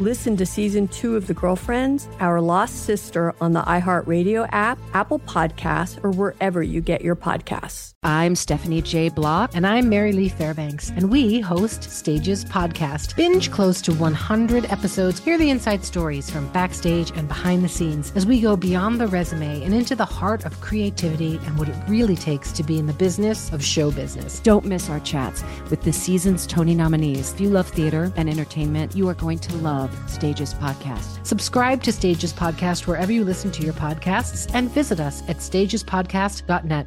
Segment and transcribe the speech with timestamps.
[0.00, 5.18] Listen to season two of The Girlfriends, Our Lost Sister on the iHeartRadio app, Apple
[5.18, 7.94] Podcasts, or wherever you get your podcasts.
[8.04, 9.08] I'm Stephanie J.
[9.08, 9.50] Block.
[9.56, 10.90] And I'm Mary Lee Fairbanks.
[10.90, 13.16] And we host Stages Podcast.
[13.16, 15.18] Binge close to 100 episodes.
[15.18, 19.08] Hear the inside stories from backstage and behind the scenes as we go beyond the
[19.08, 22.86] resume and into the heart of creativity and what it really takes to be in
[22.86, 24.38] the business of show business.
[24.38, 27.32] Don't miss our chats with this season's Tony nominees.
[27.32, 31.26] If you love theater and entertainment, you are going to love Stages Podcast.
[31.26, 36.86] Subscribe to Stages Podcast wherever you listen to your podcasts and visit us at stagespodcast.net.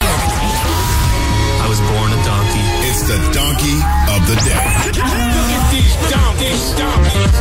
[0.00, 2.64] I was born a donkey.
[2.88, 3.78] It's the donkey
[4.10, 4.66] of the day.
[4.92, 7.36] Look at these donkeys, donkeys.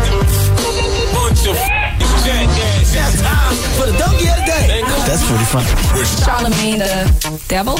[1.13, 1.57] Bunch of
[2.23, 2.93] jackass.
[2.93, 4.83] That's time for the donkey of the day.
[5.07, 5.67] That's pretty funny.
[6.23, 7.75] Charlamagne the devil?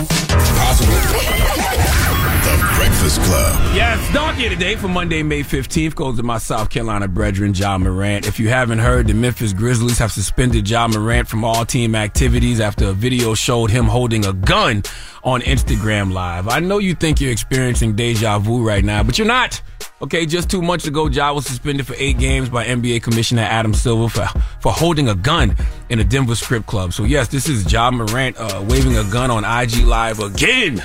[0.57, 2.30] Possible.
[2.43, 3.75] The Breakfast Club.
[3.75, 8.27] Yes, Donkey the for Monday, May 15th goes to my South Carolina brethren, Ja Morant.
[8.27, 12.59] If you haven't heard, the Memphis Grizzlies have suspended Ja Morant from all team activities
[12.59, 14.81] after a video showed him holding a gun
[15.23, 16.47] on Instagram Live.
[16.47, 19.61] I know you think you're experiencing deja vu right now, but you're not.
[20.01, 23.71] Okay, just two months ago, Ja was suspended for eight games by NBA Commissioner Adam
[23.71, 25.55] Silver for, for holding a gun
[25.89, 26.91] in a Denver strip club.
[26.91, 30.77] So yes, this is Ja Morant uh, waving a gun on IG Live again.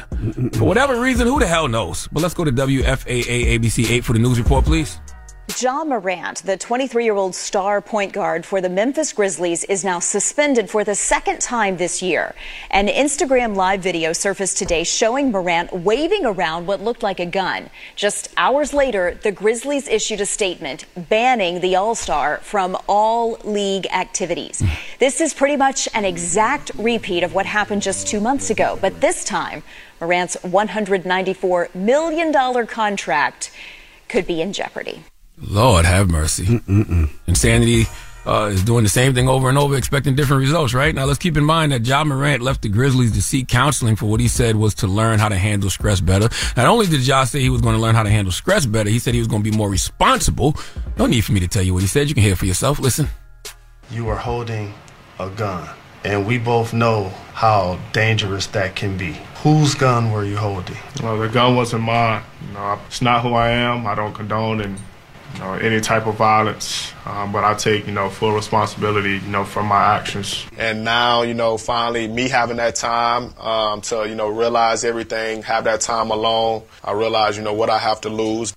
[0.52, 2.08] For whatever reason, who the hell knows?
[2.12, 5.00] But let's go to WFAA ABC 8 for the news report, please.
[5.48, 10.00] Ja Morant, the 23 year old star point guard for the Memphis Grizzlies, is now
[10.00, 12.34] suspended for the second time this year.
[12.72, 17.70] An Instagram live video surfaced today showing Morant waving around what looked like a gun.
[17.94, 23.86] Just hours later, the Grizzlies issued a statement banning the All Star from all league
[23.92, 24.62] activities.
[24.98, 29.00] This is pretty much an exact repeat of what happened just two months ago, but
[29.00, 29.62] this time,
[30.00, 33.52] Morant's $194 million contract
[34.08, 35.04] could be in jeopardy.
[35.40, 36.46] Lord have mercy.
[36.46, 37.10] Mm-mm-mm.
[37.26, 37.84] Insanity
[38.26, 40.94] uh, is doing the same thing over and over, expecting different results, right?
[40.94, 44.06] Now, let's keep in mind that Ja Morant left the Grizzlies to seek counseling for
[44.06, 46.28] what he said was to learn how to handle stress better.
[46.56, 48.90] Not only did Ja say he was going to learn how to handle stress better,
[48.90, 50.56] he said he was going to be more responsible.
[50.96, 52.08] No need for me to tell you what he said.
[52.08, 52.78] You can hear it for yourself.
[52.78, 53.08] Listen.
[53.90, 54.74] You are holding
[55.20, 55.68] a gun,
[56.02, 59.16] and we both know how dangerous that can be.
[59.42, 60.76] Whose gun were you holding?
[61.02, 62.22] Well, the gun wasn't mine.
[62.48, 63.86] You know, it's not who I am.
[63.86, 64.76] I don't condone and
[65.36, 69.28] you know, any type of violence, um, but I take, you know, full responsibility, you
[69.28, 70.46] know, for my actions.
[70.56, 75.42] And now, you know, finally me having that time um, to, you know, realize everything,
[75.42, 76.62] have that time alone.
[76.82, 78.56] I realize, you know, what I have to lose.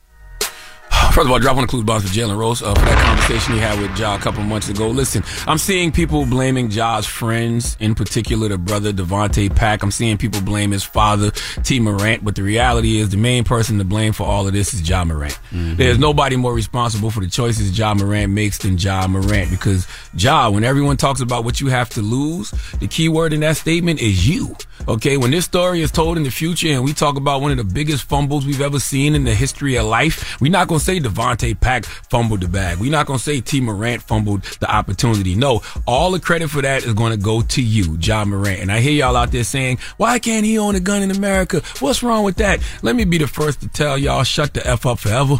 [1.12, 3.54] First of all, drop on the clues box for Jalen Rose uh, for that conversation.
[3.56, 4.88] he had with Ja a couple months ago.
[4.90, 9.84] Listen, I'm seeing people blaming Ja's friends, in particular the brother Davonte Pack.
[9.84, 11.32] I'm seeing people blame his father,
[11.64, 14.74] Tee Morant, but the reality is the main person to blame for all of this
[14.74, 15.38] is Ja Morant.
[15.52, 15.76] Mm-hmm.
[15.76, 20.50] There's nobody more responsible for the choices Ja Morant makes than Ja Morant because Ja,
[20.50, 24.02] when everyone talks about what you have to lose, the key word in that statement
[24.02, 24.56] is you.
[24.88, 27.58] Okay, when this story is told in the future and we talk about one of
[27.58, 30.86] the biggest fumbles we've ever seen in the history of life, we're not going to
[30.86, 32.80] say Davonte Pack fumbled the bag.
[32.80, 35.36] We're not going say Tee Morant fumbled the opportunity.
[35.36, 38.60] No, all the credit for that is going to go to you, Ja Morant.
[38.62, 41.62] And I hear y'all out there saying, why can't he own a gun in America?
[41.80, 42.62] What's wrong with that?
[42.82, 45.36] Let me be the first to tell y'all, shut the F up forever.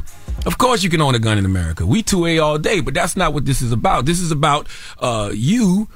[0.46, 1.86] Of course you can own a gun in America.
[1.86, 4.06] We 2A all day, but that's not what this is about.
[4.06, 4.68] This is about
[5.00, 5.88] uh, you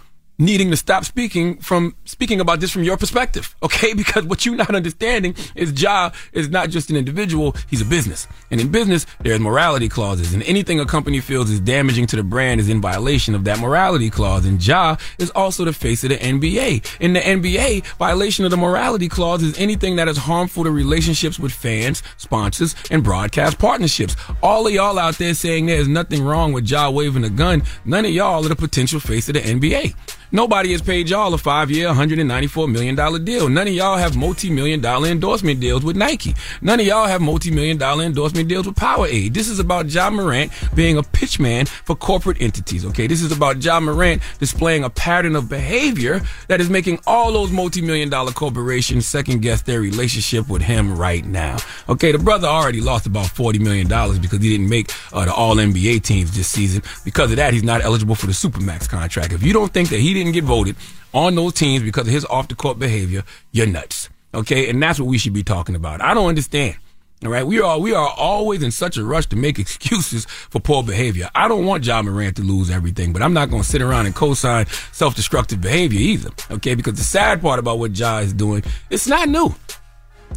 [0.44, 3.94] needing to stop speaking from speaking about this from your perspective, okay?
[3.94, 8.28] Because what you're not understanding is Ja is not just an individual, he's a business.
[8.52, 12.24] And in business, there's morality clauses, and anything a company feels is damaging to the
[12.24, 14.46] brand is in violation of that morality clause.
[14.46, 17.00] And Ja is also the face of the NBA.
[17.00, 21.40] In the NBA, violation of the morality clause is anything that is harmful to relationships
[21.40, 24.16] with fans, sponsors, and broadcast partnerships.
[24.42, 28.06] All of y'all out there saying there's nothing wrong with Ja waving a gun, none
[28.06, 29.96] of y'all are the potential face of the NBA.
[30.36, 33.48] Nobody has paid y'all a five year, $194 million deal.
[33.50, 36.34] None of y'all have multi million dollar endorsement deals with Nike.
[36.60, 39.32] None of y'all have multi million dollar endorsement deals with Powerade.
[39.36, 43.06] This is about Ja Morant being a pitchman for corporate entities, okay?
[43.06, 47.52] This is about Ja Morant displaying a pattern of behavior that is making all those
[47.52, 51.58] multi million dollar corporations second guess their relationship with him right now.
[51.90, 53.88] Okay, the brother already lost about $40 million
[54.20, 56.82] because he didn't make uh, the All NBA teams this season.
[57.06, 59.32] Because of that, he's not eligible for the Supermax contract.
[59.32, 60.76] If you don't think that he didn't didn't get voted
[61.14, 64.10] on those teams because of his off the court behavior, you're nuts.
[64.34, 64.70] Okay.
[64.70, 66.02] And that's what we should be talking about.
[66.02, 66.76] I don't understand.
[67.24, 67.46] All right.
[67.46, 71.30] We are, we are always in such a rush to make excuses for poor behavior.
[71.36, 74.08] I don't want Ja Morant to lose everything, but I'm not going to sit around
[74.08, 76.30] and co-sign self-destructive behavior either.
[76.52, 76.76] Okay.
[76.76, 79.54] Because the sad part about what Ja is doing, it's not new.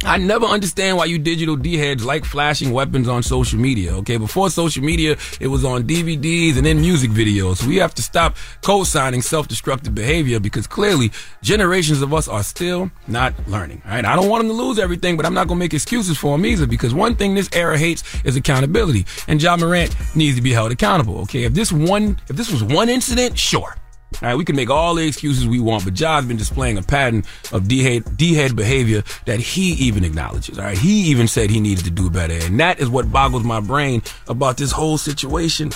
[0.05, 3.95] I never understand why you digital D heads like flashing weapons on social media.
[3.97, 7.57] Okay, before social media, it was on DVDs and then music videos.
[7.57, 11.11] So we have to stop co-signing self-destructive behavior because clearly
[11.41, 13.81] generations of us are still not learning.
[13.85, 16.37] Right, I don't want them to lose everything, but I'm not gonna make excuses for
[16.37, 20.41] them either because one thing this era hates is accountability, and Ja Morant needs to
[20.41, 21.19] be held accountable.
[21.21, 23.75] Okay, if this one, if this was one incident, sure.
[24.21, 26.81] All right, we can make all the excuses we want, but Ja's been displaying a
[26.81, 30.57] pattern of D-head, behavior that he even acknowledges.
[30.57, 33.43] All right, he even said he needed to do better, and that is what boggles
[33.43, 35.71] my brain about this whole situation.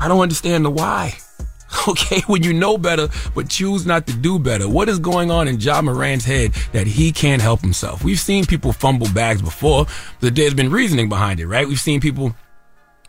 [0.00, 1.14] I don't understand the why.
[1.86, 4.68] Okay, when you know better, but choose not to do better.
[4.68, 8.02] What is going on in Ja Moran's head that he can't help himself?
[8.02, 9.86] We've seen people fumble bags before,
[10.20, 11.68] but there's been reasoning behind it, right?
[11.68, 12.34] We've seen people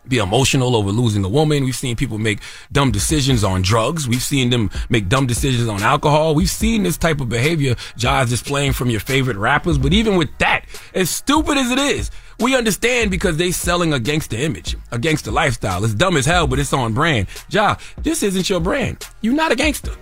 [0.08, 1.64] be emotional over losing a woman.
[1.64, 2.40] We've seen people make
[2.72, 4.08] dumb decisions on drugs.
[4.08, 6.34] We've seen them make dumb decisions on alcohol.
[6.34, 9.78] We've seen this type of behavior Ja's displaying from your favorite rappers.
[9.78, 10.64] But even with that,
[10.94, 15.30] as stupid as it is, we understand because they selling a gangster image, a gangster
[15.30, 15.84] lifestyle.
[15.84, 17.28] It's dumb as hell, but it's on brand.
[17.50, 19.06] Ja, this isn't your brand.
[19.20, 19.92] You're not a gangster.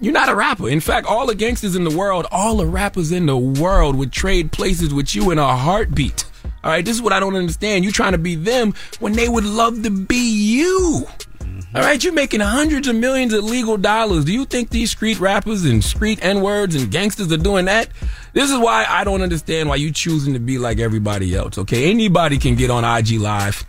[0.00, 0.68] You're not a rapper.
[0.68, 4.12] In fact, all the gangsters in the world, all the rappers in the world would
[4.12, 6.24] trade places with you in a heartbeat.
[6.68, 7.82] All right, this is what I don't understand.
[7.82, 11.06] You trying to be them when they would love to be you.
[11.38, 11.74] Mm-hmm.
[11.74, 14.26] All right, you're making hundreds of millions of legal dollars.
[14.26, 17.88] Do you think these street rappers and street N words and gangsters are doing that?
[18.34, 21.56] This is why I don't understand why you choosing to be like everybody else.
[21.56, 23.64] Okay, anybody can get on IG Live,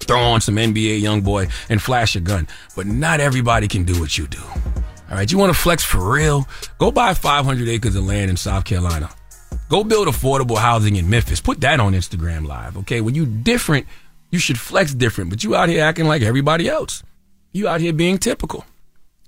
[0.00, 4.18] throw on some NBA YoungBoy, and flash a gun, but not everybody can do what
[4.18, 4.42] you do.
[4.42, 6.48] All right, you want to flex for real?
[6.78, 9.10] Go buy 500 acres of land in South Carolina.
[9.68, 11.40] Go build affordable housing in Memphis.
[11.40, 13.00] Put that on Instagram Live, okay?
[13.00, 13.86] When you different,
[14.30, 17.02] you should flex different, but you out here acting like everybody else.
[17.52, 18.64] You out here being typical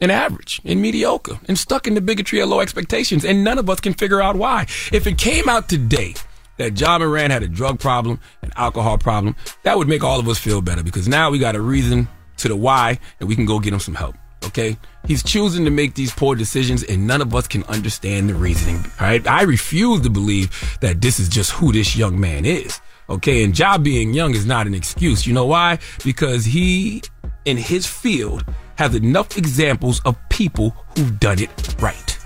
[0.01, 3.69] and average and mediocre and stuck in the bigotry of low expectations, and none of
[3.69, 4.67] us can figure out why.
[4.93, 6.15] If it came out today
[6.57, 10.29] that Ja Morant had a drug problem, an alcohol problem, that would make all of
[10.29, 13.45] us feel better because now we got a reason to the why and we can
[13.45, 14.15] go get him some help.
[14.49, 14.77] Okay?
[15.07, 18.77] He's choosing to make these poor decisions and none of us can understand the reasoning.
[19.01, 19.27] All right?
[19.27, 20.51] I refuse to believe
[20.81, 22.81] that this is just who this young man is.
[23.09, 23.45] Okay?
[23.45, 25.27] And Ja being young is not an excuse.
[25.27, 25.79] You know why?
[26.05, 27.03] Because he,
[27.45, 28.45] in his field,
[28.77, 31.51] has enough examples of people who've done it
[31.81, 32.19] right.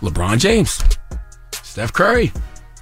[0.00, 0.82] LeBron James,
[1.52, 2.32] Steph Curry,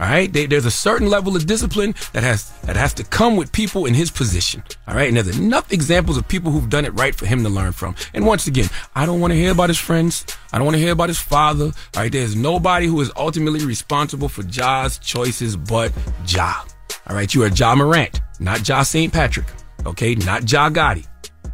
[0.02, 3.36] all right, they, there's a certain level of discipline that has that has to come
[3.36, 4.64] with people in his position.
[4.88, 7.48] All right, and there's enough examples of people who've done it right for him to
[7.48, 7.94] learn from.
[8.12, 10.26] And once again, I don't want to hear about his friends.
[10.52, 11.66] I don't want to hear about his father.
[11.66, 15.92] All right, there's nobody who is ultimately responsible for Ja's choices but
[16.26, 16.64] Ja.
[17.06, 19.12] All right, you are Ja Morant, not Ja St.
[19.12, 19.46] Patrick.
[19.86, 21.06] Okay, not Ja Gotti.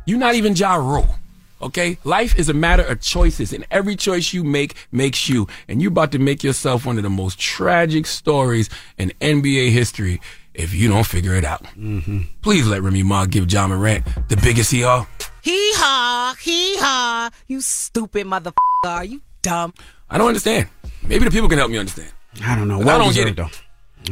[0.07, 1.18] You're not even Ja Rule.
[1.61, 1.99] Okay?
[2.05, 5.47] Life is a matter of choices, and every choice you make makes you.
[5.69, 10.21] And you're about to make yourself one of the most tragic stories in NBA history
[10.55, 11.63] if you don't figure it out.
[11.77, 12.21] Mm-hmm.
[12.43, 15.07] Please let Remy Ma give Ja Morant the biggest he all.
[15.43, 17.31] Hee haw, hee haw.
[17.47, 18.55] You stupid motherfucker.
[18.85, 19.73] Are you dumb?
[20.11, 20.69] I don't understand.
[21.07, 22.11] Maybe the people can help me understand.
[22.45, 22.79] I don't know.
[22.79, 23.37] Well I don't get it.
[23.37, 23.49] though.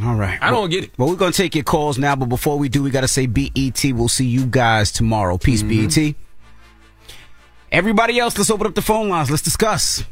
[0.03, 0.37] All right.
[0.41, 0.91] I don't get it.
[0.97, 3.07] Well, we're going to take your calls now, but before we do, we got to
[3.07, 3.83] say BET.
[3.85, 5.37] We'll see you guys tomorrow.
[5.37, 5.87] Peace, Mm-hmm.
[6.09, 6.15] BET.
[7.71, 9.29] Everybody else, let's open up the phone lines.
[9.29, 10.03] Let's discuss.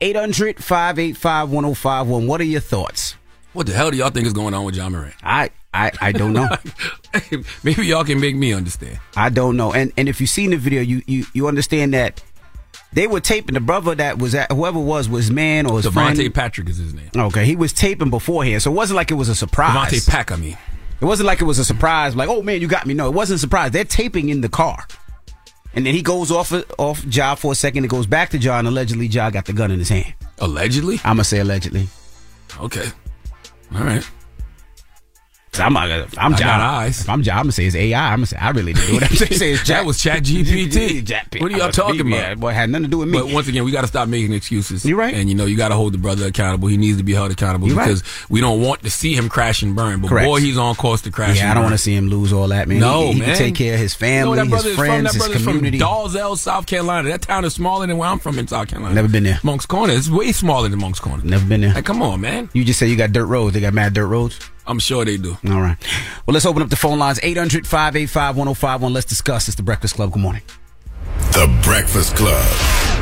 [0.00, 2.26] 800 585 1051.
[2.26, 3.16] What are your thoughts?
[3.52, 5.14] What the hell do y'all think is going on with Ja Morant?
[5.22, 6.48] I, I, I don't know.
[7.62, 8.98] Maybe y'all can make me understand.
[9.14, 9.74] I don't know.
[9.74, 12.22] And and if you've seen the video, you you, you understand that
[12.94, 16.16] they were taping the brother that was at whoever was was man or his Davonte
[16.16, 16.34] friend.
[16.34, 17.10] Patrick is his name.
[17.14, 19.92] Okay, he was taping beforehand, so it wasn't like it was a surprise.
[19.92, 20.56] Davonte Pack, I mean.
[21.02, 22.94] It wasn't like it was a surprise, like, oh man, you got me.
[22.94, 23.72] No, it wasn't a surprise.
[23.72, 24.86] They're taping in the car.
[25.74, 27.84] And then he goes off off Ja for a second.
[27.84, 30.14] It goes back to Ja, and allegedly Ja got the gun in his hand.
[30.38, 30.96] Allegedly?
[31.04, 31.88] I'm gonna say allegedly.
[32.60, 32.86] Okay.
[33.74, 34.06] All right.
[35.60, 36.06] I'm not gonna.
[36.16, 36.70] I'm I Ja.
[36.78, 37.00] eyes.
[37.02, 38.12] If I'm Ja, I'm gonna say it's AI.
[38.12, 39.02] I'm gonna say I really didn't do it.
[39.02, 41.40] I'm gonna say it's That was Chat GPT.
[41.42, 42.40] What are y'all talking yeah, about?
[42.40, 43.18] Boy, it had nothing to do with me.
[43.18, 44.82] But once again, we got to stop making excuses.
[44.82, 45.12] You're right.
[45.14, 46.68] And you know, you got to hold the brother accountable.
[46.68, 47.88] He needs to be held accountable You're right.
[47.88, 50.00] because we don't want to see him crash and burn.
[50.00, 50.26] But Correct.
[50.26, 51.36] boy, he's on course to crash.
[51.36, 52.80] yeah, I don't want to see him lose all that, man.
[52.80, 53.28] No, he, he man.
[53.28, 54.86] can take care of his You know family, that brother his is from?
[54.86, 55.78] friends, his community.
[55.78, 57.10] from Dalzell, South Carolina.
[57.10, 58.94] That town is smaller than where I'm from in South Carolina.
[58.94, 59.38] Never been there.
[59.42, 59.92] Moncks Corner.
[59.92, 61.22] It's way smaller than Moncks Corner.
[61.22, 61.74] Never been there.
[61.74, 62.48] Like, come on, man.
[62.54, 63.52] You just said you got dirt roads.
[63.52, 64.40] They got mad dirt roads.
[64.66, 65.36] I'm sure they do.
[65.48, 65.76] All right.
[66.26, 68.92] Well, let's open up the phone lines 800 585 1051.
[68.92, 69.48] Let's discuss.
[69.48, 70.12] It's the Breakfast Club.
[70.12, 70.42] Good morning.
[71.32, 72.92] The Breakfast Club.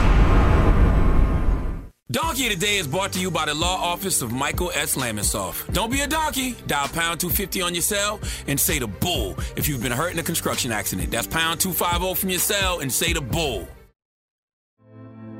[2.10, 4.96] Donkey today is brought to you by the law office of Michael S.
[4.96, 5.72] Lamonsoff.
[5.72, 6.56] Don't be a donkey.
[6.66, 10.18] Dial pound 250 on your cell and say the bull if you've been hurt in
[10.18, 11.12] a construction accident.
[11.12, 13.68] That's pound 250 from your cell and say the bull.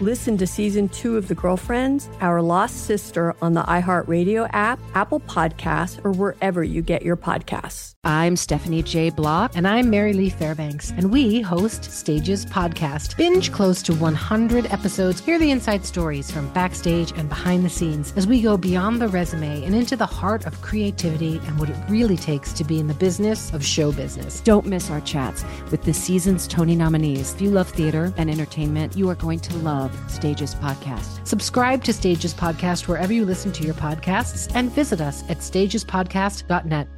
[0.00, 5.18] Listen to season two of The Girlfriends, Our Lost Sister on the iHeartRadio app, Apple
[5.18, 7.94] Podcasts, or wherever you get your podcasts.
[8.04, 9.10] I'm Stephanie J.
[9.10, 9.56] Block.
[9.56, 13.16] And I'm Mary Lee Fairbanks, and we host Stages Podcast.
[13.16, 15.20] Binge close to 100 episodes.
[15.20, 19.08] Hear the inside stories from backstage and behind the scenes as we go beyond the
[19.08, 22.86] resume and into the heart of creativity and what it really takes to be in
[22.86, 24.40] the business of show business.
[24.42, 27.34] Don't miss our chats with the season's Tony nominees.
[27.34, 31.26] If you love theater and entertainment, you are going to love Stages Podcast.
[31.26, 36.88] Subscribe to Stages Podcast wherever you listen to your podcasts and visit us at stagespodcast.net.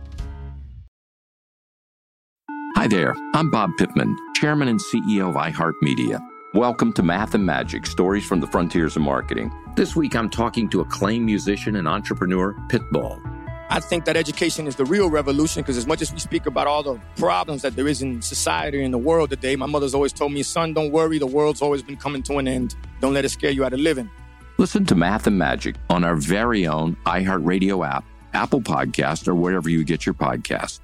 [2.77, 6.19] Hi there, I'm Bob Pittman, Chairman and CEO of iHeartMedia.
[6.55, 9.53] Welcome to Math and Magic Stories from the Frontiers of Marketing.
[9.77, 13.30] This week I'm talking to acclaimed musician and entrepreneur, Pitbull.
[13.73, 16.67] I think that education is the real revolution because as much as we speak about
[16.67, 20.12] all the problems that there is in society and the world today, my mother's always
[20.12, 22.75] told me, son, don't worry, the world's always been coming to an end.
[23.00, 24.11] Don't let it scare you out of living.
[24.59, 29.69] Listen to Math and Magic on our very own iHeartRadio app, Apple Podcast, or wherever
[29.69, 30.81] you get your podcasts.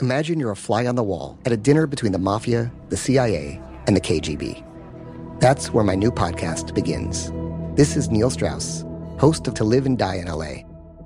[0.00, 3.60] Imagine you're a fly on the wall at a dinner between the mafia, the CIA,
[3.86, 4.60] and the KGB.
[5.38, 7.30] That's where my new podcast begins.
[7.76, 8.84] This is Neil Strauss,
[9.20, 10.64] host of To Live and Die in LA,